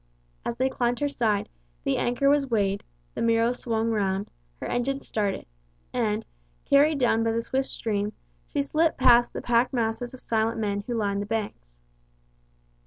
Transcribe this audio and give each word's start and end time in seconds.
As 0.43 0.55
they 0.55 0.67
climbed 0.67 0.99
her 0.99 1.07
side, 1.07 1.47
the 1.83 1.97
anchor 1.97 2.27
was 2.27 2.49
weighed, 2.49 2.83
the 3.13 3.21
Miro 3.21 3.53
swung 3.53 3.91
round, 3.91 4.31
her 4.59 4.65
engines 4.65 5.05
started, 5.07 5.45
and, 5.93 6.25
carried 6.65 6.97
down 6.97 7.23
by 7.23 7.31
the 7.33 7.41
swift 7.43 7.69
stream, 7.69 8.13
she 8.47 8.63
slipped 8.63 8.97
past 8.97 9.31
the 9.31 9.43
packed 9.43 9.73
masses 9.73 10.11
of 10.15 10.19
silent 10.19 10.57
men 10.59 10.79
who 10.87 10.95
lined 10.95 11.21
the 11.21 11.27
banks. 11.27 11.79